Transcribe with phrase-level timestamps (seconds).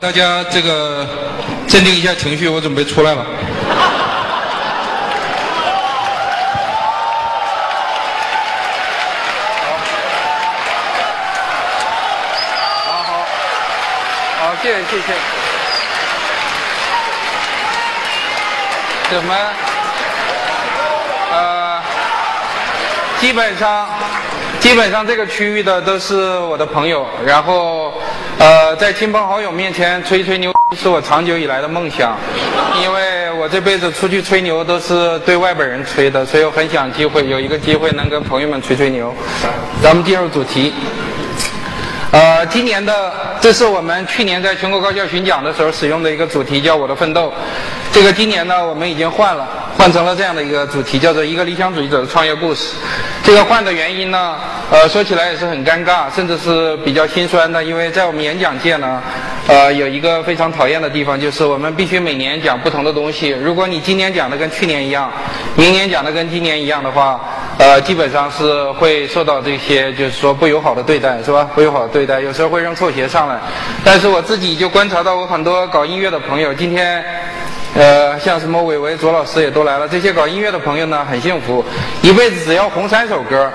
[0.00, 1.04] 大家这个
[1.66, 3.26] 镇定一下情绪，我准备出来了。
[12.86, 13.26] 好好，
[14.38, 15.14] 好，谢谢谢谢。
[19.10, 19.34] 怎么？
[21.32, 21.82] 呃，
[23.18, 23.88] 基本上，
[24.60, 27.87] 基本上这个区域的都是我的朋友，然后，
[28.38, 32.16] 呃，在亲朋好友面前吹吹牛是我长久以来的梦想，
[32.80, 39.12] 因为我这辈子出去吹牛都是对外边人吹的，所以我很想机会有一个机会能跟朋友们吹吹牛。
[39.82, 40.72] 咱们进入主题。
[42.12, 47.32] 呃，今年的这是我们去年在全国高校巡讲的时候使用的一个主题，叫“我的奋斗”。
[47.92, 52.76] 这个今年呢，我们已经换了，换成了这样的一个主题，叫做“一个理想主义者的创业故事”。
[53.24, 54.36] 这个换的原因呢，
[54.70, 59.02] 呃，说起来也是很尴尬，甚至是比较心酸的，因为在我们演讲界呢，
[59.48, 63.30] 呃，有一个非常讨厌的地方，就是我们必须每年讲不同的东西。
[63.30, 65.10] 如果你今年讲的跟去年一样，
[65.56, 67.20] 明年讲的跟今年一样的话，
[67.58, 71.50] 呃，基本上是会受到这些就是说不友好的对待，是吧？
[71.54, 73.38] 不友好的对待，有时候会扔臭鞋上来。
[73.84, 77.04] 但是我自己就观察到，我很多搞音乐的朋友，今天，
[77.74, 79.88] 呃，像什么伟伟、左老师也都来了。
[79.88, 81.64] 这些搞音乐的朋友呢，很幸福，
[82.02, 83.50] 一辈子只要红三首歌。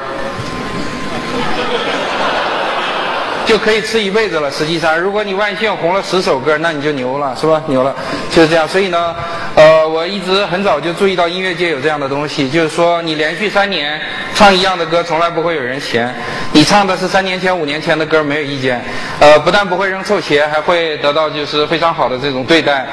[3.53, 4.49] 就可以吃一辈子了。
[4.49, 7.61] 实际上，如果你万幸红了十首歌，那你就牛了，是吧？
[7.67, 7.93] 牛了，
[8.31, 8.67] 就是这样。
[8.67, 9.15] 所以呢，
[9.53, 14.01] 呃，我一直很早就注意到音乐界有这样的东西，就是说你连续三年
[14.33, 16.11] 唱一样的歌，从来不会有人嫌。
[16.51, 18.83] 你唱的是三年前、五年前的歌，没有意见。
[19.19, 22.87] 呃，不但不会扔臭鞋，还会得到就是非常好的这种对待。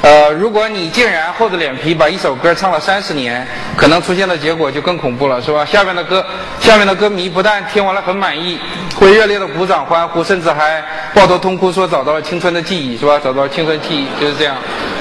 [0.00, 5.62] 呃，如果你竟然厚着脸皮把一首歌唱了三十年，可能出现的结果就更恐怖了，是吧？
[5.62, 6.24] 下面的歌，
[6.58, 8.58] 下面的歌迷不但听完了很满意，
[8.94, 10.82] 会热烈的鼓掌欢呼，甚至还
[11.14, 13.20] 抱头痛哭，说找到了青春的记忆，是吧？
[13.22, 14.56] 找到了青春记忆，就是这样。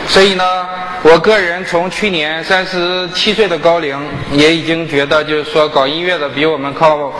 [0.08, 0.44] 所以呢，
[1.03, 3.97] 我个人从去年三十七岁的高龄，
[4.31, 7.12] 也已经觉得就是说搞音乐的比我们靠，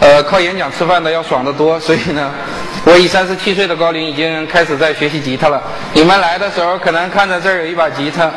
[0.00, 1.78] 呃，靠演讲吃饭的要爽得多。
[1.78, 2.30] 所以呢，
[2.84, 5.62] 我以三十七岁的高龄已经开始在学习吉他了。
[5.92, 8.30] 你们来的时候可能看着这儿有一把吉他，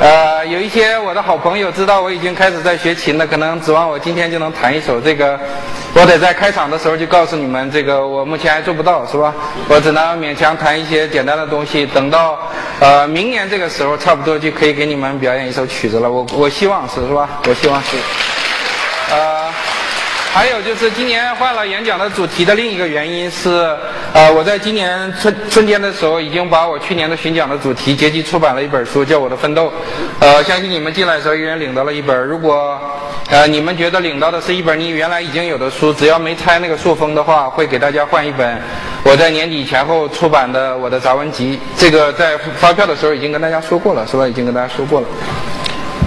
[0.00, 5.38] 呃，有一些我的好朋友知道我已经开始在学琴了，可能指望我今天就能弹一首这个。
[5.94, 9.34] 我得在开场的时候就告诉你们，这个我目前还做不到，是吧？
[9.68, 11.84] 我只能勉强弹一些简单的东西。
[11.86, 12.38] 等到
[12.78, 16.08] 呃明年这个时候，差不多就可以给你们表演一首曲子了。
[16.08, 17.28] 我我希望是，是吧？
[17.48, 17.96] 我希望是。
[19.10, 19.37] 呃，
[20.30, 23.76] 还有就是今年换了演讲的主题的另一个原因是，
[24.12, 29.66] 呃，我在今年春春天的时候已经把我去年的巡讲的主题结集出版了一本书，叫《我的奋斗》。
[30.20, 32.16] 呃，相信你们进来的时候一人领到了一本。
[32.24, 32.78] 如果
[33.30, 38.62] 呃你们觉得领到的是一本你原来已经有的书，只要没拆那个塑封的话，会给大家换一本
[39.02, 41.58] 我在年底前后出版的我的杂文集。
[41.76, 44.28] 这个在发票的时候已经跟大家说过了，是吧？
[44.28, 45.06] 已经跟大家说过了。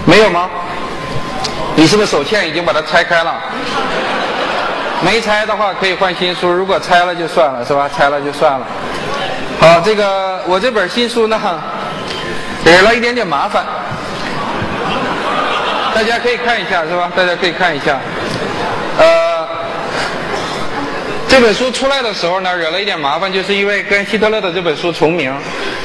[0.05, 0.49] 没有吗？
[1.75, 3.41] 你是不是手欠已经把它拆开了？
[5.03, 7.89] 没拆的话可以换新书，如果拆了就算了，是吧？
[7.95, 8.65] 拆了就算了。
[9.59, 11.39] 好，这个我这本新书呢，
[12.63, 13.65] 惹了一点点麻烦，
[15.93, 17.11] 大家可以看一下，是吧？
[17.15, 17.99] 大家可以看一下，
[18.97, 19.40] 呃。
[21.31, 25.33] 这本书出来的时候呢，惹了一点麻烦，就是因为跟希特勒的这本书重名，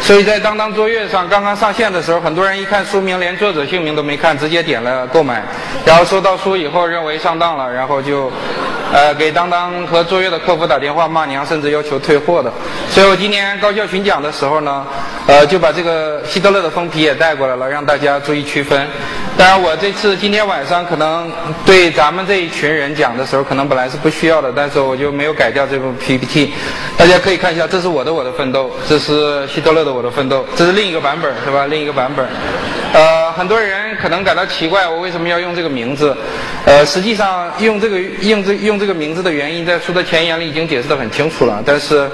[0.03, 5.41] 所以在当当卓越上刚刚上线的时候，很多人一看书名，连作者姓名都没看，直接点了购买，
[5.85, 8.29] 然后收到书以后认为上当了，然后就，
[8.93, 12.53] 呃，给当当和卓越的客服打电话骂娘，甚至要求退货的。
[12.91, 14.85] 所以我今年高校巡讲的时候呢，
[15.29, 18.85] 呃，就把这个希特勒的封皮也带过来了，让大家注意区分。
[19.39, 21.31] 当然，我这次今天晚上可能
[21.67, 25.36] 对咱们这一群人讲的时候，可能本来是不需要的，但是我就没有。
[25.37, 26.53] 改掉这部 PPT，
[26.97, 31.67] 大家可以看一下，这是我的我的奋斗，这是希特勒的我的奋斗，这是另一个版本，是吧？
[31.67, 32.27] 另一个版本。
[32.93, 36.17] 呃，很多人可能感到奇怪，我为什么要用这个名字？
[36.65, 41.63] 呃，实际上用这个用这用这个名字的原因，在书的前言里已经解释的很清楚了。
[41.67, 42.09] 但是，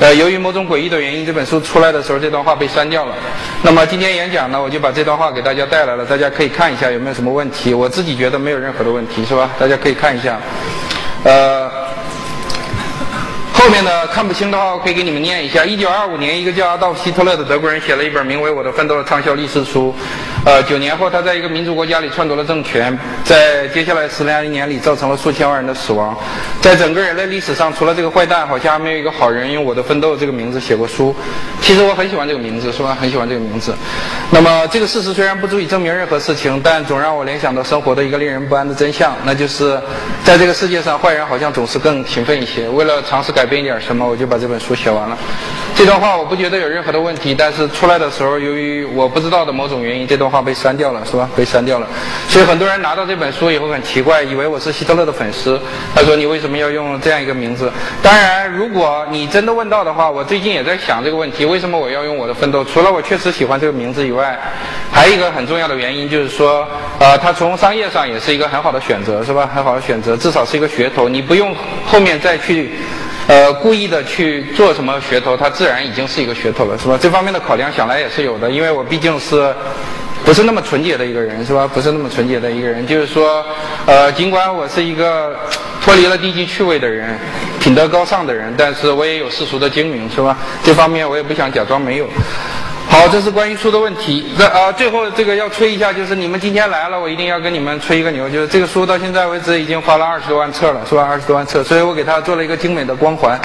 [0.00, 3.14] 呃，由于某种诡异的原因，这本书出来的时候，这段话被删掉了。
[3.62, 7.74] 那么今天演讲呢，我就把这段话给大家带来了，大家可以看一下有没有什么问题。
[7.74, 9.50] 我自己觉得没有任何的问题，是吧？
[9.58, 10.40] 大家可以看一下，
[11.24, 11.81] 呃。
[13.62, 15.64] 后面的看不清的话，我可以给你们念一下。
[15.64, 19.94] 一九二五年，一个叫阿道夫·希特勒的德国人写了一本名为《我的奋斗》的畅销历史书。
[20.44, 26.16] 呃，九年后他在一个民族国家里篡夺了政权，在接下来十来年里造成了数千万人的死亡。
[26.60, 31.14] 在整个人类历史上，除了这个坏蛋，好像还没有一个好人用《我的奋斗》这个名字写过书。
[31.60, 32.96] 其实我很喜欢这个名字，是吧？
[33.00, 33.72] 很喜欢这个名字。
[34.30, 39.80] 那么这个事实虽然不足以证明任何事情，但总让我联想到生活的一个令人不安的真相，那就是
[40.24, 42.68] 在这个世界上，坏人好像总是更勤奋一些。
[42.68, 45.16] 为了尝试改变一点什么，我就把这本书写完了。
[45.74, 51.28] 这段话我不觉得有任何的问题，但是出来的时候，由于我不知道的某种原因，这段话被删掉了，是吧？
[51.36, 51.86] 被删掉了。
[52.26, 55.60] 所以很多人拿到这本书以后很奇怪，以为我是希特勒的粉丝。
[55.94, 57.70] 他说：“你为什么要用这样一个名字？”
[58.02, 62.64] 当然，如果你真的问到的话，我最近也在想这个问题：为什么我要用我的奋斗？
[62.64, 64.40] 除了我确实喜欢这个名字以外，
[64.90, 66.66] 还有一个很重要的原因就是说，
[66.98, 69.48] 呃，它从商业上也是一个很好的选择，是吧？
[69.54, 71.54] 很好的选择，至少是一个噱头，你不用
[71.86, 72.72] 后面再去。
[73.28, 76.98] 呃，故意的去做什么噱头，它自然已经是一个噱头了，是吧？
[77.00, 79.54] 这方面的考量想来也是有的，因为我毕竟是
[80.24, 81.68] 不是那么纯洁的一个人，是吧？
[81.72, 83.44] 不是那么纯洁的一个人，就是说，
[83.86, 85.36] 呃，尽管我是一个
[85.82, 87.18] 脱离了低级趣味的人，
[87.60, 90.36] 品德高尚的人，但是我也有世俗的精明，是吧？
[90.62, 92.06] 这方面我也不想假装没有。
[92.88, 94.26] 好，这是关于书的问题。
[94.36, 101.02] 这啊，最后这个要吹一下，就是你们今天来了，我一定要跟你们吹一个牛，就是这个书到现在为止已经发了二十多万册了，是吧？
[101.02, 103.40] 二十多万册，所以我给他做了一个精美的光环，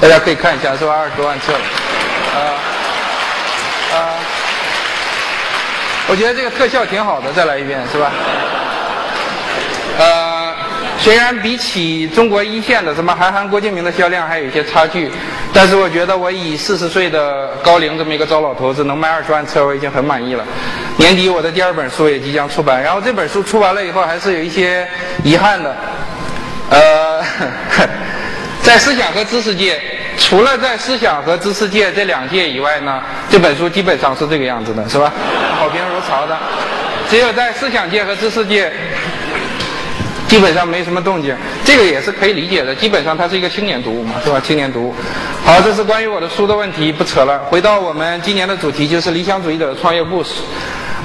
[0.00, 0.94] 大家可以看一下，是吧？
[0.94, 2.50] 二十多万册了，啊啊，
[6.08, 8.12] 我觉得这个特效挺好的，再来一遍，是吧？
[9.98, 10.54] 呃。
[10.96, 15.10] 虽然比起中国一线的什么韩寒、郭敬明的销量还有一些差距，
[15.52, 20.42] 但是我觉得我以四十岁的高龄这么一个糟老头子能卖二十万册，我已经很满意了。
[20.96, 24.88] 年底我的第二本书也即将出版，然后这本书出完了以后还是有一些
[25.22, 25.76] 遗憾的。
[26.70, 27.22] 呃，
[28.62, 29.82] 在思想和知识界，
[30.24, 35.12] 除了在思想和知识界这两界以外呢，这本书基本上是这个样子的，是吧？
[35.58, 36.36] 好评如潮的。
[37.10, 38.72] 只有在思想界和知识界。
[40.26, 42.74] 基本上没什么动静，这个也是可以理解的。
[42.74, 44.40] 基本上它是一个青年读物嘛，是吧？
[44.40, 44.94] 青年读物。
[45.44, 47.38] 好，这是关于我的书的问题，不扯了。
[47.50, 50.30] 回到我们今年的主题，就是理想主义者的创业故事。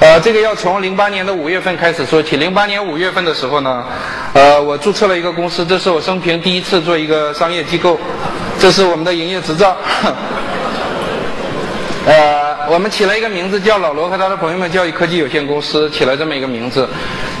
[0.00, 2.38] 呃，这个要从零八年的五月份开始说起。
[2.38, 3.84] 零八年五月份的时候呢，
[4.32, 8.00] 呃，我注册了一个公司，这是我生平第一次做一个商业机构，
[8.60, 9.74] 这是我们的营业执照。
[12.06, 16.86] 呃，我们起了一个名字，叫老罗和他的朋友们教育科技有限公司，起了这么一个名字。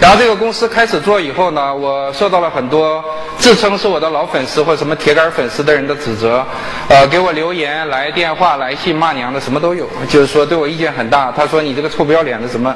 [0.00, 3.04] 然后这个公司开始做以后呢，我受到了很多
[3.40, 6.44] 自称是我的老粉丝或什么铁杆粉丝的人的指责，
[6.88, 11.32] 呃，给我留言、来电话、来信骂娘的什么都有，就是说对我意见很大。
[11.36, 12.74] 他说你这个臭不要脸的什么，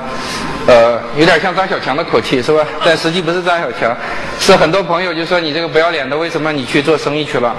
[0.66, 2.64] 呃，有点像张小强的口气是吧？
[2.84, 3.96] 但实际不是张小强，
[4.38, 7.56] 是很多朋友就说你这个不要脸的，为什么你去做生意去了？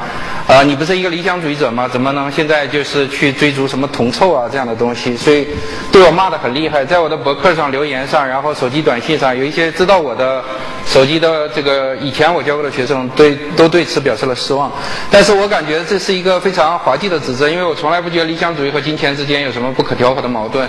[0.47, 1.87] 啊，你不是一个理想主义者吗？
[1.91, 5.17] 怎么能现在就是去追逐什么铜臭啊这样的东西？
[5.17, 5.47] 所以
[5.91, 9.55] 对我骂的很厉害，在我的博客上留言上，然后手机短信上有一。
[9.55, 10.43] 些知道我的
[10.85, 14.71] 手机的这个以前我教过的学生对都对此表示了失望，
[15.09, 20.67] 但是我感觉这是一个非常滑稽的指责，因为我从来不觉得理想主义和金钱之间有什么不可调和的矛盾。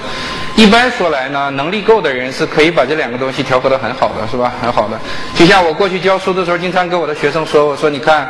[0.56, 4.52] 一般说来呢，能力够的人是可以把这两个东西调和的很好的，是吧？
[4.60, 4.98] 很好的。
[5.34, 8.28] 就像我过去教书的时候，经常跟我的学生说，我说你看，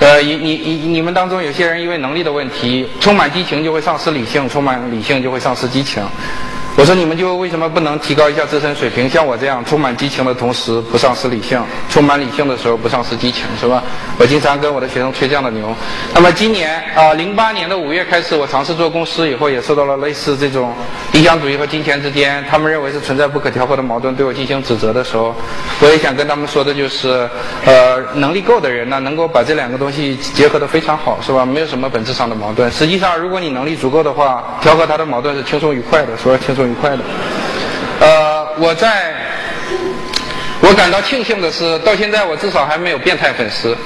[0.00, 6.02] 呃，你你你们当中有些人因为能力的问题，充满激情就会丧失理性，充满理性就会丧失激情。
[6.78, 9.10] 我说你们就为什么不能提高一下自身水平？
[9.10, 11.60] 像我这样充满激情的同时不丧失理性，
[11.90, 13.82] 充满理性的时候不丧失激情，是吧？
[14.18, 15.74] 我经常跟我的学生吹这样的牛。
[16.12, 20.74] 那么今年啊，零八年的五月开始，我尝试做公司以后，也受到了类似这种
[21.12, 25.34] 理想主义和金钱之间，他们认为是存在不可调和的矛盾，对我进行指责的时候，
[25.80, 27.28] 我也想跟他们说的就是，
[27.64, 31.46] 呃，能力够的人呢，能够把这两个东西结合的非常好，是吧？
[31.46, 32.70] 没有什么本质上的矛盾。
[32.70, 36.38] 实际上，如果你能力足够的话，调和它的矛盾是轻松愉快的，是吧？
[36.44, 36.68] 轻松。
[36.68, 36.98] 愉快的，
[38.00, 39.14] 呃，我在，
[40.60, 43.76] 我感到庆幸的是，到现在我至少还没有变态粉丝，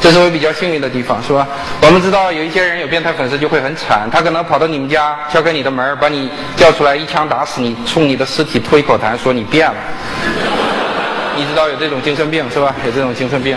[0.00, 1.46] 这是我比较幸运的地方，是吧？
[1.82, 9.74] 我们知道有一些人有变态粉丝就会很惨，他可能跑到你们家敲开你的门，把你叫出来一枪打死你，冲你的尸体吐一口痰，说你变了。
[11.36, 12.74] 你知道有这种精神病是吧？
[12.86, 13.56] 有这种精神病，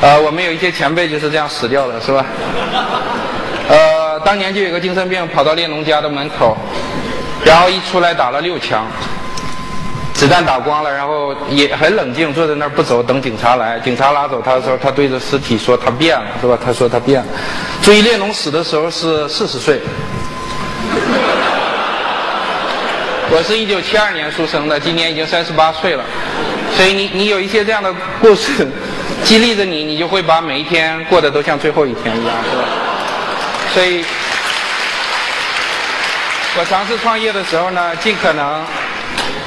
[0.00, 2.24] 呃，我们有一些前辈就是这样死掉的，是吧？
[3.68, 6.56] 呃，当年就有个精神病跑到列侬家的门口。
[7.44, 8.86] 然后一出来打了六枪，
[10.14, 13.78] 子弹打光了，然后也很冷静，坐在那儿不走，等警察来。
[13.80, 17.26] 警察拉走他的时候，他对着尸体说：“他变了，是吧？”他说他变了。
[17.82, 19.80] 注意，列侬死的时候是四十岁，
[23.28, 26.04] 我是一九七二年出生的，今年已经三十八岁了。
[26.76, 28.68] 所以你你有一些这样的故事，
[29.24, 32.62] 激励着你，你就会把每一天过得都像最后一天一样，是吧？
[33.74, 34.04] 所以。
[36.56, 38.64] 我尝试创业的时候呢，尽可能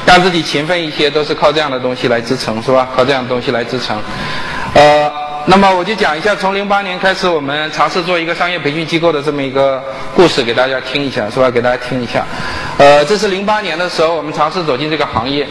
[0.07, 2.87] 让自己勤奋一些，都是靠这样的东西来支撑，是吧？
[2.95, 4.01] 靠这样的东西来支撑。
[4.73, 5.11] 呃，
[5.45, 9.83] 那么我就讲一下，从零八年开始，我们尝试做一个商业培训机构的这么一个
[10.15, 11.51] 故事，给大家听一下，是吧？
[11.51, 12.25] 给大家听一下。
[12.77, 15.45] 呃，这是零八年的时候，我们尝试走进这个行业。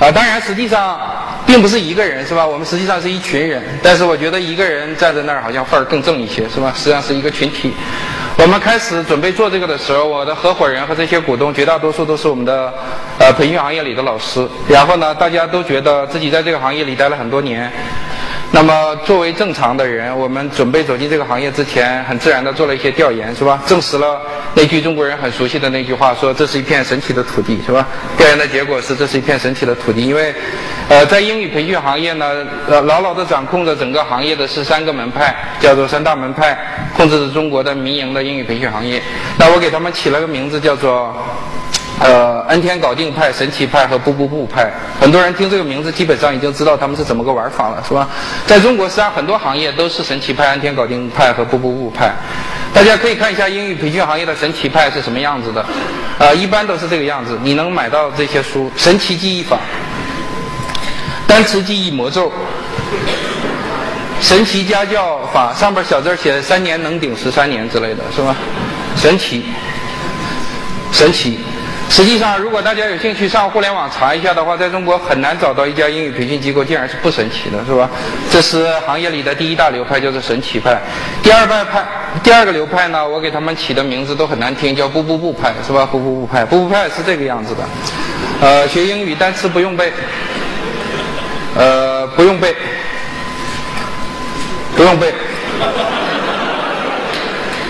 [0.00, 0.98] 啊，当然，实际上
[1.46, 2.44] 并不是一个人，是吧？
[2.44, 6.72] 我们实际上是一群人，但是我觉得一个人站在那儿好像范儿更正一些，是吧？
[6.74, 7.72] 实际上是一个群体。
[8.38, 12.72] 我们开始准备做这个的时候，我的合伙人和这些股东绝大多数都是我们的
[13.22, 14.46] 呃培训行业里的老师。
[14.68, 17.70] 然后呢，大家都觉得自己在这个行业里待了很多年。
[18.54, 23.62] 那么，作为正常的人，我们准备走进这个行业之前，很自然的做了一些调研，是吧？
[23.64, 24.20] 证实了
[24.52, 27.86] 那句中国人很熟悉的那句话，说这是一片神奇的土地，是吧？
[28.18, 30.34] 调研的结果是这是一片神奇的土地，因为，
[30.90, 36.58] 呃，在英语培训行业呢，呃，牢牢的掌控着整个行业的是三个门派，叫做三大门派，
[36.94, 39.02] 控制着中国的民营的英语培训行业。
[39.38, 41.16] 那我给他们起了个名字，叫做。
[42.00, 48.08] 呃，N 天搞定派、神奇派和不不不派，很多人听这个名字，基本上已经知道他们是怎么个玩法了，是吧？
[48.46, 52.12] 在中国，实际上很多行业都是神奇派、N 天搞定派和不不不派。
[52.74, 55.64] 大家可以看一下英语培训行业的神奇派是什么样子的，
[56.18, 57.38] 呃，一般都是这个样子。
[57.42, 59.58] 你能买到这些书，神奇记忆法、
[61.26, 62.32] 单词记忆魔咒、
[64.20, 68.34] 神奇家教法，上边小字写三年能顶十三年之类的是吧？
[68.96, 69.44] 神奇，
[70.90, 71.38] 神奇。
[71.94, 77.86] 实际上，如果大家有兴趣上互联网查一下的话，在中国很难找到一家英语培训机构竟然是不神奇的，是吧？
[78.30, 80.80] 这是行业里的第一大流派，叫做神奇派。
[81.22, 81.84] 第二派派，
[82.22, 85.84] 第二个流派呢，我给他们起的名字都很难听，叫不不不派，是吧？
[85.84, 87.62] 不不不派，不不派是这个样子的。
[88.40, 89.92] 呃，学英语单词不用背，
[91.54, 92.56] 呃，不用背，
[94.74, 95.12] 不用背，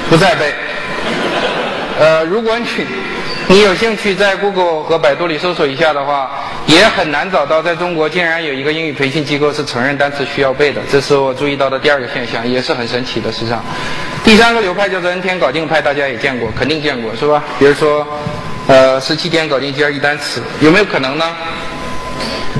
[0.08, 0.54] 不再背。
[1.98, 2.66] 呃，如果你。
[3.48, 6.30] 你有兴趣在 Google 和百度里搜索一下的话，
[6.66, 13.30] 也很难找到在中国竟然有一个英语培训机构是承认单词需要背的，这是我注意到的第二个现象，也是很神奇的。
[13.30, 13.62] 实际上，
[14.24, 17.44] 第三个流派叫做 N 天搞定派，大家也见过，肯定见过是吧？
[17.58, 18.06] 比如说，
[18.68, 21.36] 呃，十七天搞定 GRE 单词，有没有可能呢？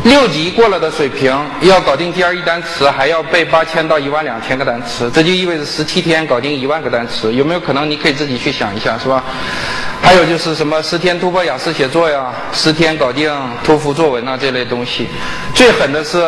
[0.04, 7.88] 六级过了的水平要搞定 GRE 单词，还要背八千到一万两千个单词，这就意味着十七天搞定一万个单词，有没有可能？
[7.88, 9.22] 你可以自己去想一下，是吧？
[10.02, 13.32] 还有就是什么十天突破雅思写作呀，十天搞定
[13.62, 15.06] 托福作文啊这类东西。
[15.54, 16.18] 最狠的是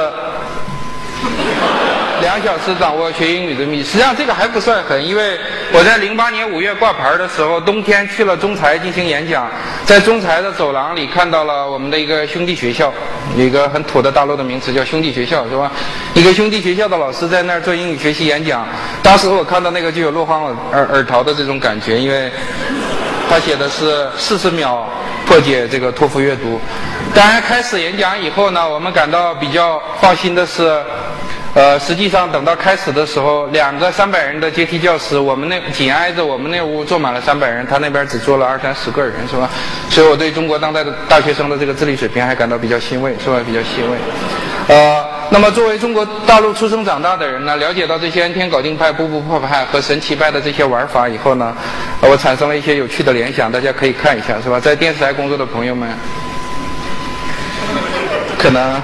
[2.24, 5.38] 两小时掌握学英语的秘密实际上这个还不算狠，因为
[5.74, 9.46] 我在零八年五月挂牌的时候，冬天去了中财进行演讲，
[9.84, 12.90] 在中财的走廊里看到了我们的一个兄弟学校，
[13.36, 15.70] 有一个很土的大陆的名词叫兄弟学校，是吧？
[16.14, 18.66] 一个兄弟学校的老师在那儿做英语学习演讲，
[19.02, 22.32] 当时我看到那个就有落荒而而逃的这种感觉，因为。
[23.26, 24.86] 他写的是四十秒
[25.26, 26.60] 破解这个托福阅读。
[27.14, 30.78] 当然，开始演讲以后呢，我们感到比较放心的是，
[31.54, 39.48] 呃，实际上等到开始的时候，两个三百人的阶梯教室，我们那紧挨着我们那屋坐满了三百人，他那边只坐了二三十个人，是吧？
[39.88, 43.38] 所以我对中国当代的大学生的这个智力水平还感到比较欣慰，是吧？
[43.46, 43.96] 比较欣慰。
[44.66, 51.56] 呃，那么作为中国大陆出生长大的人呢，了解到这些 N 天搞定派、步步破派和神奇派的这些玩法以后呢，
[52.00, 54.58] 我产生了一些有趣的联想，大家可以看一下，是吧？
[54.58, 55.88] 在电视台工作的朋友们，
[58.36, 58.82] 可能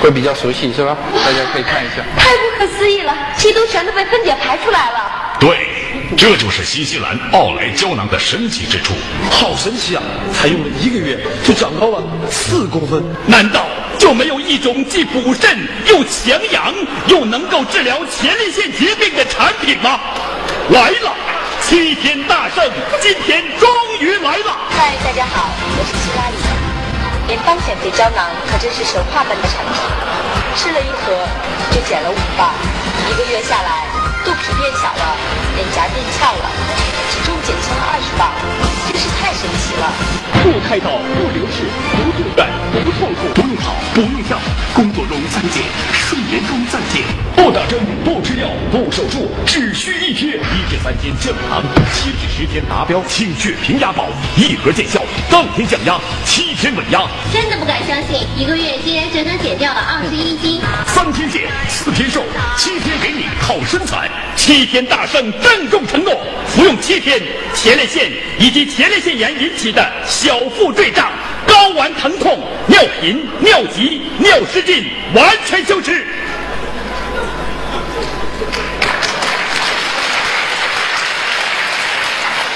[0.00, 0.96] 会比较熟悉，是吧？
[1.24, 2.02] 大家可以看一下。
[2.18, 5.12] 太不可思议了，基督全都被分解排出来了。
[5.38, 5.68] 对，
[6.16, 8.94] 这就是新西兰奥莱胶囊的神奇之处。
[9.30, 10.02] 好神奇啊！
[10.32, 13.66] 才用了一个月就长高了四公分，难道？
[13.98, 16.74] 就没有一种既补肾又强阳
[17.08, 19.98] 又能够治疗前列腺疾病的产品吗？
[20.70, 21.14] 来了，
[21.62, 22.62] 七天大圣
[23.00, 23.68] 今天终
[24.00, 24.56] 于来了！
[24.70, 26.55] 嗨，大家好，我是希拉里。
[27.26, 29.74] 联邦减肥胶囊可真是神话般的产品，
[30.54, 31.26] 吃了一盒
[31.72, 32.54] 就减了五磅，
[33.10, 33.82] 一个月下来，
[34.24, 35.16] 肚皮变小了，
[35.56, 36.46] 脸颊变翘了，
[37.10, 38.30] 体重减轻了二十磅，
[38.86, 39.90] 真是太神奇了。
[40.44, 41.66] 不开刀，不流血，
[42.36, 44.38] 不住院，不痛苦，不用跑，不用跳，
[44.74, 45.60] 工作中暂解，
[45.92, 47.00] 睡眠中暂解，
[47.34, 51.62] 不打针，不吃药，不手术，只需一天，一至三天降糖，
[51.94, 57.06] 七至十天达标，清血平压宝，一盒见效，当天降压，七天稳压。
[57.32, 60.60] 真的不敢相信，一个月竟然整整减掉了二十一斤。
[60.86, 62.22] 三天减，四天瘦，
[62.58, 66.14] 七天给你好身材，七天大胜，郑重承诺，
[66.48, 67.22] 服用七天，
[67.54, 69.86] 前列腺以及前列腺炎引起的。
[70.06, 71.10] 小腹坠胀、
[71.46, 74.84] 睾丸疼痛、尿频、尿急、尿失禁，
[75.14, 76.06] 完全消失。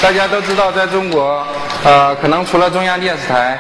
[0.03, 1.47] 大家都知道，在中国，
[1.85, 3.59] 呃，可能除了中央电视台，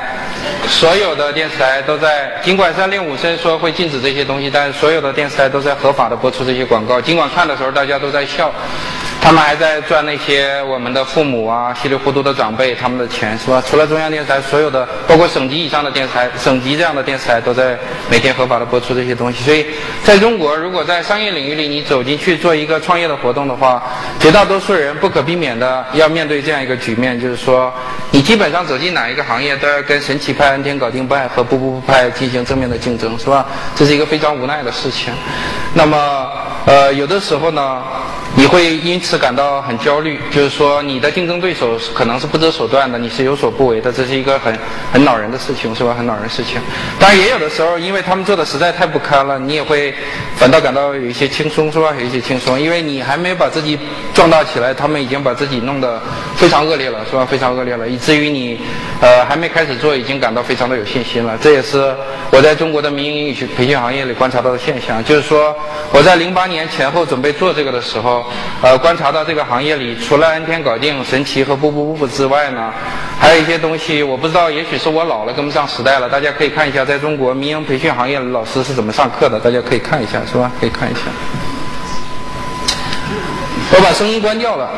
[0.66, 6.98] 所有的电视台都在，尽管三令五申说会禁止这些东西，但是所有的电视台都在合法的播出这些广告。
[6.98, 8.50] 尽管看的时候大家都在笑，
[9.20, 13.62] 他们还在赚那些我们的父母啊、稀里糊涂的长辈他们的钱，是吧？
[13.64, 17.78] 除了中央电视台，所有的包括省级以上的电视台、省级这样的电视台都在
[18.10, 19.44] 每天合法的播出这些东西。
[19.44, 19.66] 所以，
[20.02, 23.82] 在中国，如果在商业领域里你走进去做一个创业的活动的话，
[24.18, 27.72] 绝大多数人不可避免的要面对这样一个局面，就是说，
[28.10, 33.46] 你基本上走进哪一个行业都要跟神奇派、恩天搞定派和不不不派进行正面的竞争，是吧？
[33.76, 35.12] 这是一个非常无奈的事情。
[35.74, 36.28] 那么，
[36.64, 37.82] 呃，有的时候呢，
[38.36, 44.56] 你会因此感到很焦虑，就是说你的竞争对手可能是不择手段的，你是有所不为的，这是一个很
[44.92, 45.94] 很恼人的事情，是吧？
[45.96, 46.60] 很恼人的事情。
[46.98, 49.92] 当然，也有的时候，因为他们做的实在太不堪了，你也会
[50.36, 51.92] 反倒感到有一些轻松，是吧？
[51.98, 53.78] 有一些轻松，因为你还没把自己
[54.14, 56.00] 壮大起来，他们已经把自己弄得
[56.36, 57.26] 非常恶劣了，是吧？
[57.26, 58.60] 非常恶劣了，以至于你
[59.00, 61.36] 呃还没开始做，已经感到非常的有信心了。
[61.42, 61.94] 这也是
[62.30, 65.54] 我在中国的民营英语培训行业里观察到的现象，就是说
[65.92, 68.19] 我在零八年前后准备做这个的时候，
[68.62, 72.72] 呃，观察到这个行业里除了安天搞定、神奇和不不不不之外呢，
[73.18, 76.08] 还有一些东西我不知道，也许是我老了跟不上时代了。
[76.08, 80.50] 大家可以看一下，在中国民营培训行业老师是怎么上课的，大家可以看一下，是吧？
[80.60, 81.00] 可以看一下。
[83.72, 84.68] 我把声音关掉了。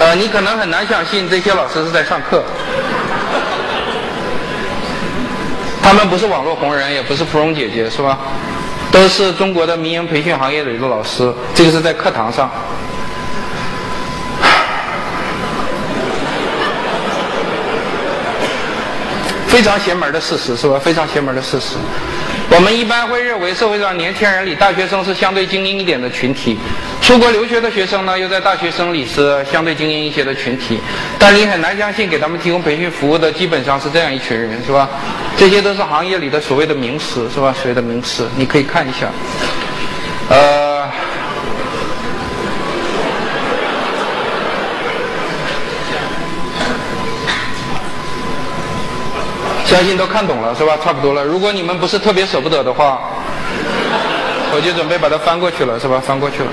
[0.00, 2.42] 呃，你可能很难相信这些老师是在上课。
[5.82, 8.18] 他们不是网络红人，也不是芙蓉姐姐，是吧？
[8.94, 11.34] 都是中国的民营培训行业的一个老师。
[11.52, 12.48] 这个是在课堂上。
[19.48, 20.78] 非常邪门的事实，是吧？
[20.78, 21.74] 非常邪门的事实。
[22.50, 26.56] 我们一般会认为社会上年轻人里，大学生是相对精英一点的群体，
[27.04, 30.80] 出国留学的学生呢，又在大学生里是相对精英一些的群体。
[31.18, 34.88] 但你很难相信，给他们提供培训服务的基本上是这样一群人，是吧？
[35.36, 37.54] 这些都是行业里的所谓的名师，是吧？
[37.60, 39.10] 所谓的名师，你可以看一下，
[40.30, 40.88] 呃。
[49.66, 50.78] 相信都看懂了是吧？
[50.82, 51.24] 差不多了。
[51.24, 53.10] 如果你们不是特别舍不得的话，
[54.54, 56.00] 我就准备把它翻过去了，是吧？
[56.00, 56.48] 翻过去了。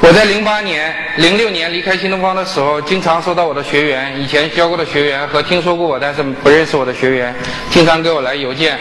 [0.00, 7.34] 我在零八年、零六年离开新东方的时候，经常收到我的学员，以前教过的学员和听说过我但是不认识我的学员，
[7.70, 8.78] 经常给我来邮件，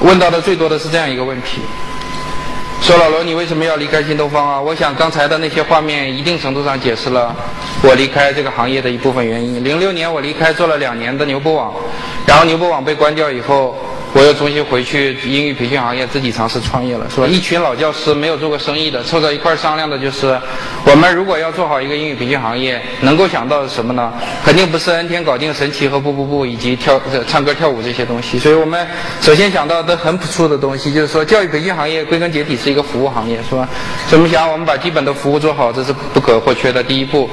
[0.00, 1.62] 问到的最多的是这样一个问题：
[2.82, 4.60] 说老罗，你为什么要离开新东方啊？
[4.60, 7.34] 我想刚才的那些画面，一定程度上解释了
[7.82, 9.64] 我离开这个行业的一部分原因。
[9.64, 11.72] 零六年我离开，做了两年的牛博网。
[12.26, 13.76] 然后牛博网被关掉以后，
[14.12, 17.26] 我又重新回去英语培训行业，自己尝试创业了，是吧？
[17.28, 20.36] 一群老教师没有做过生意的，凑到一块儿商量的就是，
[20.84, 24.12] 我们如果要做好一个英语培训行业，能够想到的什么呢？
[24.44, 28.38] 肯定不是 N 天搞定、神奇和不不不以及跳唱歌跳舞这些东西。
[28.38, 28.84] 所以我们
[29.20, 33.68] 首先想到的很朴素的东西，就是说教育培训行业归根结底是一个服务行业，是吧？
[34.08, 37.30] 所以我们想，我们把基本的服务做好，这是不可或缺的第一步。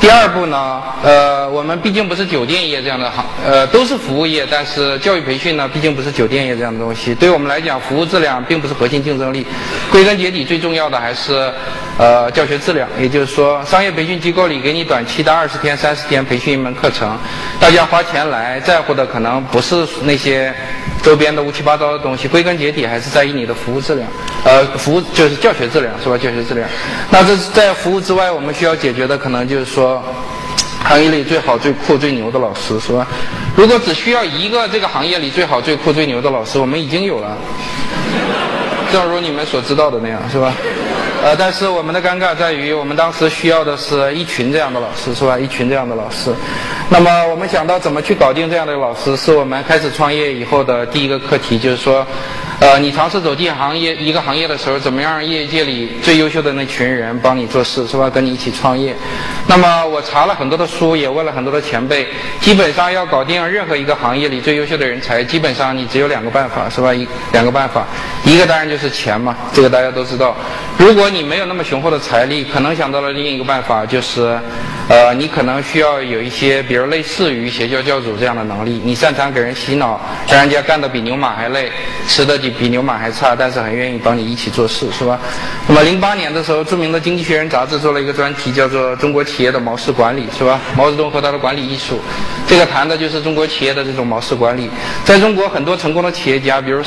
[0.00, 4.46] 第二步呢，呃，我们毕竟不是酒店业这样的行，呃，都是服务业。
[4.48, 7.14] 但是教育培训呢，毕竟不是酒店业这样的东西。
[7.16, 9.44] 对我们来讲，服务质量并不是核心竞争力。
[9.90, 11.52] 归根结底，最重要的还是，
[11.98, 12.88] 呃，教学质量。
[12.98, 17.18] 也就是说，商业培训机构里给你短期的二十天、三十天培训一门课程，
[17.60, 20.54] 大家花钱来，在乎的可能不是那些
[21.02, 22.28] 周边的乌七八糟的东西。
[22.28, 24.08] 归根结底，还是在于你的服务质量。
[24.44, 26.16] 呃，服务就是教学质量，是吧？
[26.16, 26.68] 教学质量。
[27.10, 29.87] 那这是在服务之外，我们需要解决的可能就是说。
[30.88, 33.06] 行业里最好、最酷、最牛的老师是吧？
[33.54, 37.36] 如果只需要一个这个行业里最好、最酷、最牛的老师，我们已经有了。
[38.90, 40.54] 正如你们所知道的那样，是吧？
[41.22, 45.38] 呃，但是我们的尴尬在于，我们当时需要的是一群这样的老师，是吧？
[45.38, 46.32] 一群这样的老师。
[46.88, 52.06] 那么我们想到怎么去搞定这样的老师，是我们开始创业以后的第一个课题，就是说。
[52.60, 58.10] 呃，你尝试走进行业一个行业的时候，怎么样让业界里最优秀的那群人帮你做事，是吧？
[58.10, 58.92] 跟你一起创业。
[59.46, 62.08] 那么我查了很多的书，也问了很多的前辈，
[62.40, 66.92] 基本上要搞定任何一个行业里最优秀的人才，基本上你只有两个办法，是吧？
[66.92, 67.86] 一两个办法，
[68.24, 70.36] 一个当然就是钱嘛，这个大家都知道。
[70.76, 74.36] 如果你没有那么雄厚的财力，可能想到了另一个办法，就是，
[74.88, 81.70] 呃，你可能需要有一些，比如类似于邪教教主这样的能力，你擅长给人洗脑，让人家干得比牛马还累，
[82.06, 85.18] 吃的比牛马还差，但是很愿意帮你一起做事，是吧？
[85.66, 90.60] 那么零八年的时候，著名的《经济学人》杂志做了一个专题，叫做《中国企业的毛式管理》，是吧？
[90.76, 92.00] 毛泽东和他的管理艺术，
[92.46, 94.70] 这个谈的就是中国企业的这种毛式管理。
[95.04, 96.82] 在中国，很多成功的企业家，比如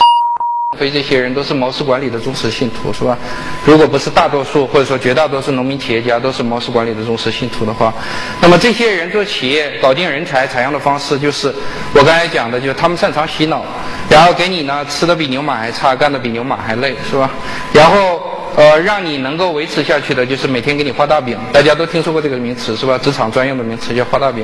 [0.82, 3.16] 非这些人都是毛氏管理的忠实信徒，是吧？
[3.64, 7.94] 如果不是大多数或者说绝大多数农民企业家都是毛氏管理的忠实信徒的话，
[8.42, 11.54] 那么这些人做企业搞定人才采用的方式就是
[11.94, 13.64] 我刚才讲的，就是他们擅长洗脑，
[14.10, 17.30] 然后给你呢吃的比牛马还差，干的比牛马还累，是吧？
[17.72, 18.20] 然后
[18.56, 22.98] 呃让你能够维持下去的就是每天给你画大饼，大家都听说过这个名词是吧？
[22.98, 24.44] 职场专用的名词叫画大饼。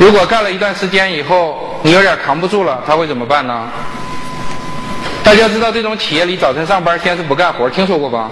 [0.00, 3.70] 如果干了一段时间以后，你有点扛不住了，他会怎么办呢？
[5.24, 8.30] 大家知道这种企业里早晨上班先是不干活，听说过吧？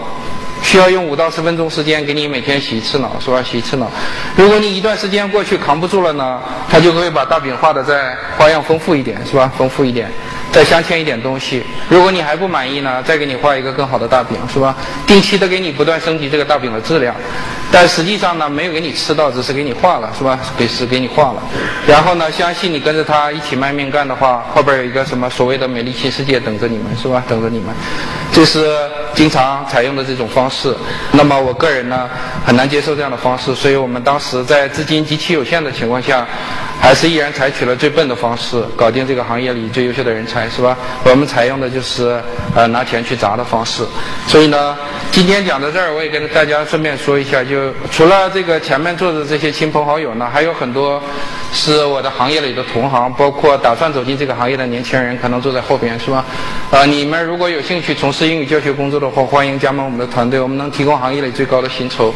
[0.62, 3.42] 需要用五到十分钟时间给你每天洗一次脑，是吧？
[3.42, 3.90] 洗一次脑。
[4.36, 9.50] 如果你一段时间过去扛不住了呢，他就会把大饼画的再花样丰富一点，是吧？
[9.56, 10.08] 丰富一点，
[10.52, 11.62] 再镶嵌一点东西。
[11.88, 14.76] 如果你还不满意呢，再给你画一个更好的大饼，是吧？
[15.06, 17.14] 定期的给你不断升级这个大饼的质量。
[17.74, 20.38] 但实际上呢，没有给你吃到，只是给你画了，是吧？
[20.58, 21.42] 给是给你画了。
[21.86, 27.24] 然后呢，相信你跟着他一起卖命干的话，后边有一个什么所谓的美丽新世界等着你们，是吧？
[27.26, 27.74] 等着你们。
[28.30, 28.76] 这是
[29.14, 30.74] 经常采用的这种方式。
[31.12, 32.08] 那么我个人呢，
[32.44, 36.26] 很难接受这样的方式，所以我们当时在资金极其有限的情况下，
[36.82, 40.76] 还是依然采取了最笨的方式，搞定这个行业里最优秀的人才，是吧？
[41.04, 42.20] 我们采用的就是
[42.56, 43.84] 呃拿钱去砸的方式。
[44.26, 44.76] 所以呢，
[45.12, 51.00] 今天讲到这儿，我也跟大家顺便说一下，就除了这个前面坐的这些亲朋好友呢，还有很多
[51.52, 56.24] 是我的行业里的同行，包括打算走进这个行业的年轻人，可能坐在后边，是吧？
[56.72, 62.12] 啊，你们如果有兴趣从事英语教学工作的话，欢迎加盟我们的团队，我们能提供行业里最高的薪酬。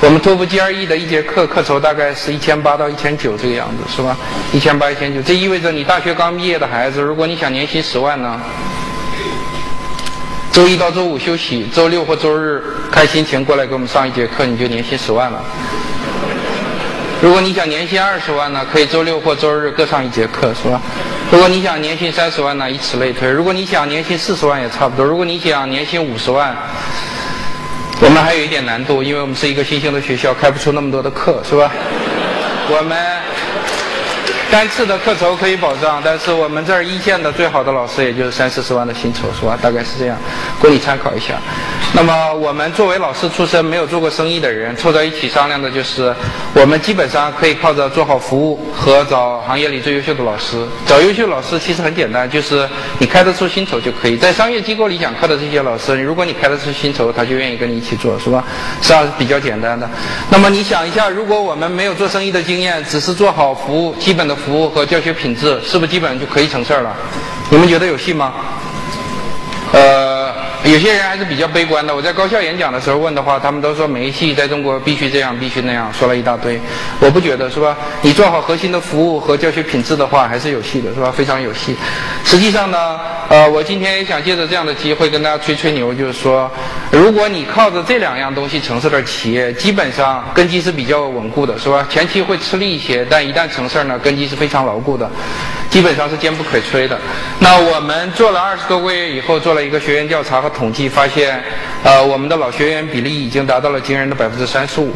[0.00, 4.07] 我们托福 GRE 的一节课课酬大概是一千八到一千九这个样子，是吧？
[4.52, 8.40] 一千八一千九，这意味着你大学刚毕业的孩子，如果你想年薪十万呢？
[10.50, 15.40] 周一到周五休息，周六或周日看心情过来给我们上一节课，你就年薪十万了。
[17.22, 20.80] 如果你想年薪二十万呢，可以周六或周日各上一节课，是吧？
[21.30, 23.30] 如果你想年薪三十万呢，以此类推。
[23.30, 25.04] 如果你想年薪四十万也差不多。
[25.04, 26.56] 如果你想年薪五十万，
[28.00, 31.70] 我们还有一点难度，因为我们是一个新兴的学校，开不出那么多的课，是吧？
[32.70, 32.96] 我们。
[34.50, 39.58] 单次的课酬可以保障，但是我们这儿一线的最好的老师也就是三四十万的薪酬，是吧？
[39.60, 40.16] 大概是这样，
[40.58, 41.34] 供你参考一下。
[41.94, 46.14] 那么我们作为老师出身、没有做过生意的人，凑在一起商量的就是，
[46.54, 50.64] 我们基本上可以靠着做好服务和找行业里最优秀的老师。
[50.86, 54.16] 找优秀老师其实很简单，就是你开得出薪酬就可以。
[54.16, 58.44] 在商业机构里讲课的这些老师，如果你开得出薪酬，他就愿意跟你一起做，是吧？
[58.80, 59.88] 实际上是比较简单的。
[60.30, 64.36] 那么你想一下，如果我们没有做生意的经验，只是做好服务，基本的。
[64.38, 66.94] 服务和教学品质是不是基本就可以成事儿了？
[67.50, 68.32] 你们觉得有戏吗？
[69.72, 70.17] 呃。
[70.64, 71.94] 有些人还是比较悲观的。
[71.94, 76.60] 我在高校演讲的时候问的话，他们都说没戏，在中国必须这样，必须那样，说了一大堆。
[77.00, 77.76] 我不觉得，是吧？
[78.02, 81.10] 你做好核心的服务和教学品质的话，还是有戏的，是吧？
[81.10, 81.76] 非常有戏。
[82.24, 86.50] 实际上呢，呃，我今天也想借着这样的机会跟大家吹吹牛，就是说，
[86.90, 91.86] 如果你靠着这两样东西成事的企业，基本上根基是比较稳固的，是吧？
[91.88, 95.08] 前期会吃力一些，但一旦成事呢，根基是非常牢固的，
[95.70, 96.98] 基本上是坚不可摧的。
[97.38, 100.48] 那我们做了二十多个月以后，做了一个学员调查和。
[100.58, 101.40] 统计发现，
[101.84, 104.92] 呃，我们的老学员比例已经达到了惊人的百分之三十五。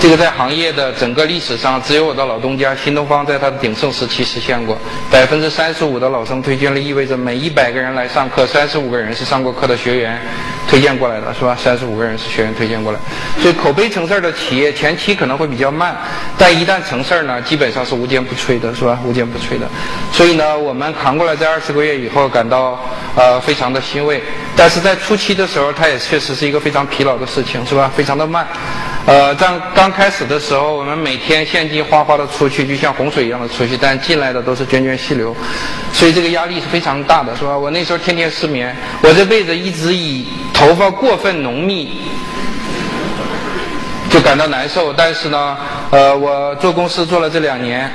[0.00, 4.74] 这个在行业的整个历史上，只有我的老东家新东方在它的鼎盛时期实现过
[5.10, 10.18] 百分之三十五的老生推荐率，意味着每一百个人来上课，三十五个人是上过课的学员
[10.66, 11.54] 推荐过来的，是吧？
[11.54, 12.98] 三十五个人是学员推荐过来。
[13.42, 15.94] 所以口碑成事儿的企业前期可能会比较慢，
[16.38, 18.98] 但一旦成事儿呢，基本上是无坚不摧的，是吧？
[19.04, 19.68] 无坚不摧的。
[20.14, 22.80] 所以呢，我们扛过来，在二十个月以后感到
[23.14, 24.22] 呃非常的欣慰，
[24.56, 27.92] 但是在初期的时候，它也确实是一个非常疲劳的事情，是吧？
[27.94, 28.48] 非常的慢。
[29.06, 35.34] 呃，刚刚开始的时候，我们每天现金哗哗的出去，就像洪水一样的出去，但进来的都是涓涓细流，
[35.92, 37.56] 所以这个压力是非常大的，是吧？
[37.56, 42.02] 我那时候天天失眠，我这辈子一直以头发过分浓密
[44.10, 45.56] 就感到难受，但是呢，
[45.90, 47.90] 呃，我做公司做了这两年。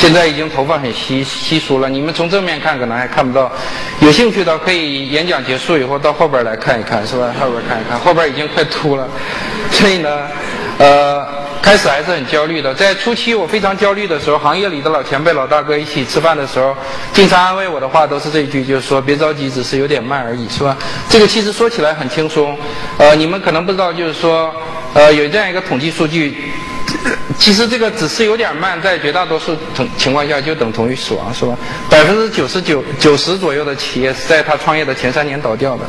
[0.00, 3.52] 现在已经头发很稀稀疏了，你们从正面看可能还看不到。
[4.00, 7.30] 有兴趣的可以演讲结束以后到后边来看一看，是吧？
[7.38, 9.06] 后边看一看，后边已经快秃了。
[9.70, 10.08] 所以呢，
[10.78, 11.28] 呃，
[11.60, 12.72] 开始还是很焦虑的。
[12.72, 16.74] 在初期我非常焦虑的时候，行业里的老前辈、老大哥一起吃饭的时候，
[17.12, 20.74] 经常安慰我的话都是这一句，就是说别着急，只是有点慢而已，是吧？
[21.10, 22.56] 这个其实说起来很轻松。
[22.96, 24.50] 呃，你们可能不知道，就是说，
[24.94, 26.54] 呃，有这样一个统计数据。
[27.38, 31.56] 其实这个只是有点慢，在绝大多数情情况下就等同于死亡，是吧？
[31.88, 35.84] 百分之九十九、九十左右的企业是在他创业的前三年倒掉的。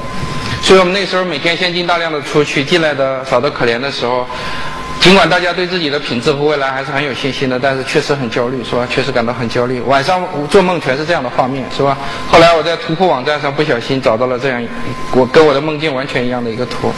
[0.62, 4.28] 所以我们那时候每天现金大量的出去，进来的少得可怜的时候，
[5.02, 8.88] 尽管大家对自己的品质和未来还是很有信心的，但是确实很焦虑，是吧？
[8.88, 9.82] 确实感到很焦虑。
[9.82, 11.98] 晚上做梦全是这样的画面，是吧？
[12.30, 14.64] 后来我在图库网站上不小心找到了这样
[15.14, 16.94] 我跟我的梦境完全一样的一个图。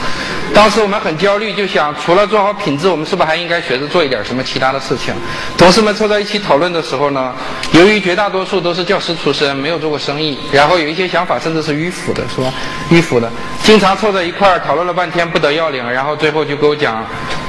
[0.54, 5.14] 当时我们很焦虑，就想除了做好品质，我们是不是还应该学着做一点什么其他的事情？
[5.58, 7.34] 同事们凑在一起讨论的时候呢，
[7.72, 12.54] 由于绝大多数都是教师出身，没有做过生意，然后有一些想法甚至是迂腐的，是吧？
[12.92, 13.32] 迂腐的，
[13.64, 17.04] 经常凑在一块儿讨论了半天不得要领，然后最后就给我讲，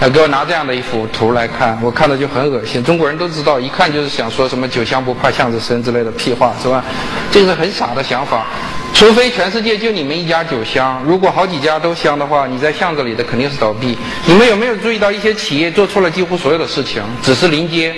[0.08, 0.44] 给我拿。
[0.44, 2.84] 这样的一幅图来看，我看了就很恶心。
[2.84, 6.84] 中国人都知道，一看就是想说什么“酒香不怕巷子深”之类的屁话，是吧？
[7.30, 8.44] 这是很傻的想法。
[8.92, 13.98] 除非全世界就你们一家酒香，如果好几家都香的话，你在巷子里的肯定是倒闭。
[14.26, 17.94] 你们有没有注意到一些企业做错了几乎所有的事情，只是临街？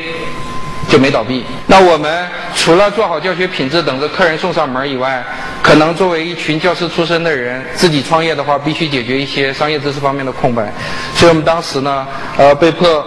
[0.88, 1.44] 就没倒闭。
[1.66, 5.24] 那我们除了做好教学品质，等着客人送上门以外，
[5.66, 10.72] 可能作为一群教师出身的人，自己创业的话，必须解决一些商业知识方面的空白。
[11.16, 12.06] 所以我们当时呢，
[12.38, 13.04] 呃，被迫。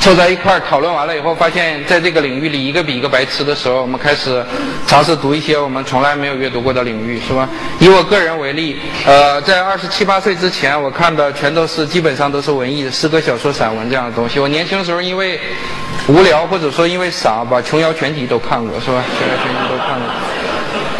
[0.00, 4.44] 凑在一块儿讨论完了以后，发现在这个领域里一个比一个白痴的时候，我们开始
[4.86, 7.48] 尝试读一些我们从来没有阅读过的领域，是吧？
[7.78, 14.38] 以我个人为例，呃，在二十七八岁之前，我看的全都是基本上都是文艺的诗歌、小说、散文这样的东西。
[14.38, 15.40] 我年轻的时候因为
[16.06, 19.02] 无聊或者说因为傻，把琼瑶全集都看过，是吧？
[19.18, 20.33] 琼瑶全集都看过。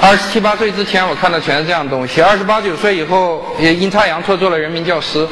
[0.04, 2.20] 二十七八岁之前，我看的全是这样的东西。
[2.20, 5.26] 二十八九岁以后，也阴差阳错做了人民教师。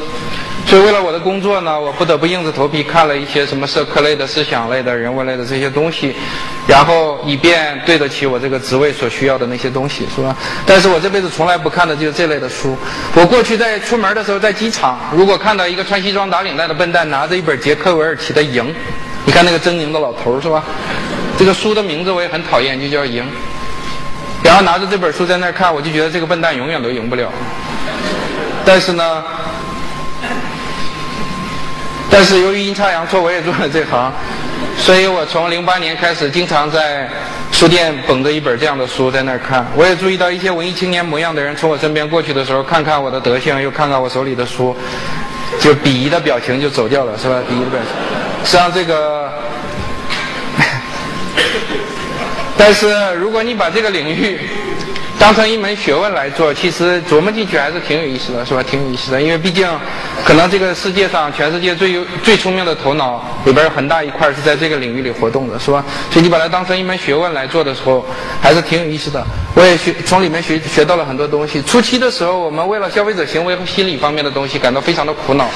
[0.67, 6.17] 所以，为了我的工作呢，我不得不硬着头皮看了一些什么社科类的、思想类的、人文类的这些东西，
[6.67, 10.35] 然后以便对得起我这个职位所需要的那些东西，是吧？
[10.65, 12.75] 但是我这辈子从来不看的就是这类的书。
[13.15, 18.65] 我过去在出门的时候，在机场，如果看到一个穿西装打领带的笨蛋拿着一本杰克韦尔奇的《赢》，
[19.27, 20.65] 你看那个狰狞的老头是吧？
[21.37, 23.23] 这个书的名字我也很讨厌，就叫《赢》。
[24.45, 27.31] 然后拿着这本书在那儿看，我就觉得这个笨蛋永远都赢不了。
[28.65, 29.25] 但是呢？
[32.11, 34.13] 但是由于阴差阳错，我也做了这行，
[34.77, 37.09] 所以我从零八年开始，经常在
[37.51, 39.67] 书店捧着一本这样的书在那儿看。
[39.75, 44.77] 我也注意到一些文艺青年模样的人从我身边过去的时候，看看我的德行，又看看我手里的书，
[45.59, 47.37] 就鄙夷的表情就走掉了，是吧？
[47.51, 48.45] 鄙夷的表情。
[48.45, 49.33] 实际上这个，
[52.57, 54.39] 但是如果你把这个领域，
[55.23, 58.61] 当成一门学问来做，其实琢磨进去还是挺有意思的，是吧？
[58.61, 59.65] 挺有意思的，因为毕竟，
[60.25, 65.85] 可能这个世界上全世界最有最聪明的头脑里边有很大一块是在这个领域里活动的，是吧？
[66.11, 68.05] 所以你把它当成一门学问来做的时候，
[68.43, 69.25] 还是挺有意思的。
[69.55, 71.63] 我也学从里面学学到了很多东西。
[71.63, 75.49] 初期的时候，我们为了消费者行为和心理方面的东西感到非常的苦恼。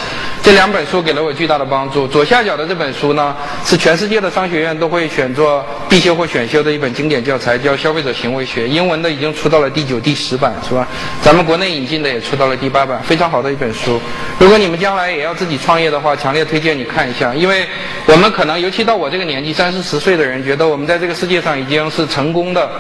[0.45, 2.07] 这两本书给了我巨大的帮助。
[2.07, 9.56] 左下角的这本书呢，是全世界的商学院都会选做必修或选修的一本经典教材，叫《消费者行为学》，英文的已经出到。
[9.57, 10.87] 到了第九、第十版是吧？
[11.23, 13.99] 咱们国内引进的也出到了第八版，非常好的一本书。
[14.39, 17.67] 如果你们将来也要自己创业的话，强烈推荐你看一下，因为
[18.05, 22.71] 我们可能，尤其到我这个年纪，三四十岁的人，觉得我们在这个世界上已经是成功的、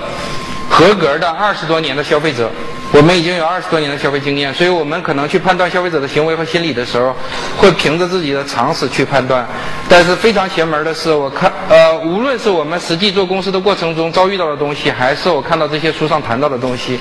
[0.68, 2.50] 合格的二十多年的消费者。
[2.92, 7.14] 我们已经有二十多年的消费经验，所以我们可能去判断消费者的行为和心理的时候，
[7.58, 9.46] 会凭着自己的常识去判断。
[9.88, 16.98] 但是非常邪门的是，我看呃，无论是我们实际做公司的过程中遭遇到的东西，还是我看到这些书上谈到的东西，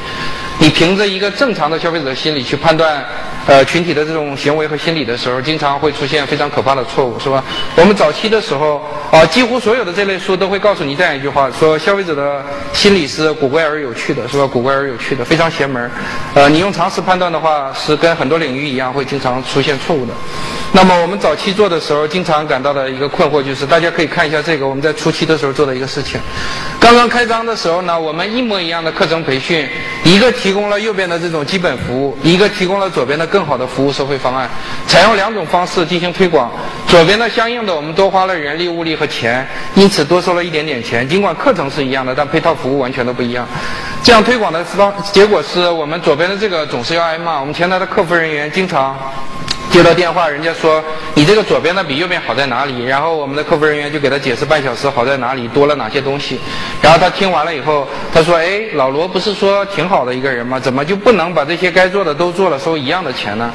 [0.58, 3.04] 你凭着一个正常的消费者心理去判断
[3.46, 7.44] 呃群体的这种行为和心理的时候，经常会出现非常可怕的错误，是吧？
[7.76, 14.48] 我们早期的时候啊，几乎所有的这类书都会告诉你这样一句话：说消费者的心理是古怪而有趣的，是吧？
[14.48, 15.92] 古怪而有趣的，非常邪门儿。
[16.34, 20.14] 呃，你用常识判断的话，是跟很多领域一样，会经常出现错误的。
[20.76, 26.20] 那么我们早期做的时候，经常感到的一个困惑就是，大家可以看一下这个，我们在初期的时候做的一个事情。
[26.82, 29.66] 刚刚开张的时候呢，我们一模一样的课程培训，
[30.04, 34.50] 一个提供了右边的这种基本服务，一个提供了左边的更好的服务收费方案，
[34.86, 36.52] 采用两种方式进行推广。
[36.90, 41.08] 左边的相应的，我们多花了人力、物力和钱，因此多收了一点点钱。
[41.08, 43.48] 尽管课程是一样的，但配套服务完全都不一样。
[44.04, 47.40] 这样推广的方结果是我们左边的这个总是要挨骂。
[47.40, 48.94] 我们前台的客服人员经常
[49.76, 50.82] 接到电话，人家说
[51.16, 52.86] 你这个左边的比右边好在哪里？
[52.86, 56.40] 然后我们的客服人员就给他解释半小时好在哪里，多了哪些东西。
[56.82, 60.58] 然后他听完了以后，他说：“哎，老罗不是说挺好的一个人吗？
[60.58, 63.52] 怎么就不能把这些该做的都做了，收一样的钱呢？”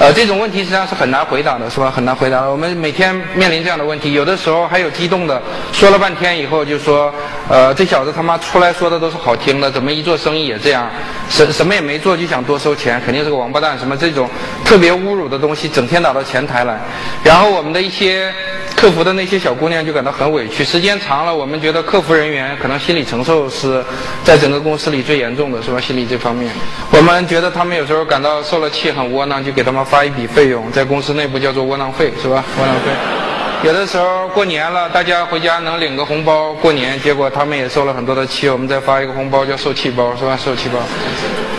[0.00, 1.90] 呃，这种问题实际上是很难回答的，是吧？
[1.90, 2.42] 很难回答。
[2.42, 7.12] 我们每天面临这样的问题，有的时候还有激动的，说了半天以后就说，
[7.48, 10.88] 呃，这小子他妈出来说的都是好听的，怎么一做生意也这样？
[11.28, 13.76] 什什么也没做就想多收钱，肯定是个王八蛋。
[13.76, 14.30] 什么这种
[14.64, 16.78] 特别侮辱的东西，整天打到前台来。
[17.24, 18.32] 然后我们的一些
[18.80, 20.62] 客服的那些小姑娘就感到很委屈。
[20.62, 23.84] 时间长了，我们觉得客服人员可能心理承受是
[24.22, 25.80] 在整个公司里最严重的，是吧？
[25.80, 26.48] 心理这方面，
[26.92, 32.44] 我们觉得他们有时候感到受了气，很窝囊，就给他们发一笔费用，在公司内部叫做窝囊费，是吧？
[32.56, 33.27] 窝囊费。
[33.64, 40.38] 有的时候过年了，大家回家能领个红包过年，结果他们也受了很多的气，我们再发一个红包叫受气包，是吧？
[40.42, 40.78] 受气包。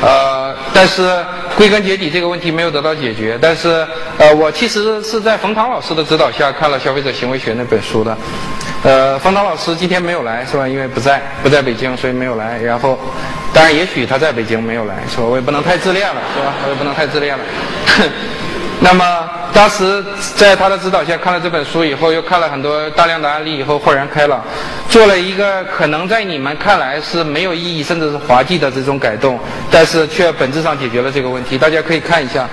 [0.01, 1.13] 呃，但是
[1.57, 3.37] 归根结底这个问题没有得到解决。
[3.41, 3.85] 但是
[4.17, 8.17] 呃，我其实是在冯唐老师的指导下看了《消费者行为学》那本书的。
[8.83, 10.65] 呃，冯唐老师今天没有来，是吧？
[10.65, 12.57] 因为不在，不在北京，所以没有来。
[12.61, 12.97] 然后，
[13.53, 15.23] 当然也许他在北京没有来，是吧？
[15.23, 16.53] 我也不能太自恋了，是吧？
[16.63, 17.43] 我也不能太自恋了。
[18.81, 20.03] 那么当时
[20.35, 24.41] 在他的指导下看了这本书以后，又看了很多大量的案例以后，豁然开朗，
[24.89, 29.37] 做了一个可能在你们看来是没有意义甚至是滑稽的这种改动，
[29.69, 31.57] 但是却本质上解决了这个问题。
[31.57, 32.47] 大家可以看一下，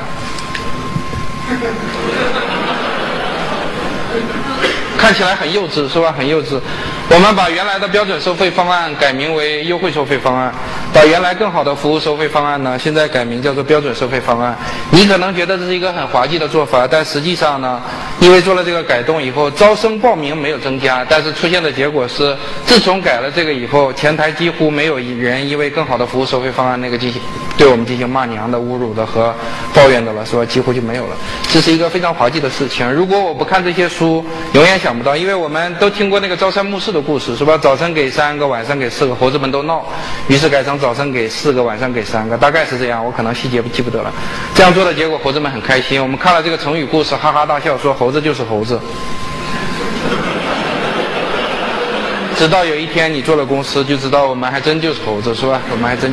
[4.97, 6.15] 看起来很幼稚是吧？
[6.17, 6.61] 很幼稚。
[7.09, 10.53] 我们把原来的标准收费方案改名为优惠收费方案，
[10.93, 14.57] 把原来更好的服务收费方案呢，现在改名叫做标准收费方案。
[14.91, 17.81] 你可能觉得这是一个很滑稽的做法，但实际上呢，
[18.21, 27.23] 因为做了这个改动以后，招生报名没有增加，但是出现的结果是，自从改了这个以后，前台几乎没有人因为更好的服务收费方案那个进行
[27.57, 29.33] 对我们进行骂娘的、侮辱的和
[29.73, 30.45] 抱怨的了，是吧？
[30.45, 31.17] 几乎就没有了。
[31.53, 32.91] 这是一个非常滑稽的事情。
[32.93, 36.93] 如果我不看这些书，永远想不到，因为我们都听过那个朝三暮四。
[36.97, 37.59] 的故事是吧？
[37.59, 39.85] 早晨给三个，晚上给四个，猴子们都闹，
[40.29, 43.05] 于是改成早晨给四个，晚上给三个，大概是这样。
[43.05, 44.11] 我可能细节不记不得了。
[44.55, 46.01] 这样做的结果，猴子们很开心。
[46.01, 48.81] 我们看了这个成语故事，哈哈大笑，说猴子就是猴子。
[52.39, 55.61] 直到有一天你做了公司，就知道我们还真就是猴子，是吧？
[55.71, 56.05] 我们还真。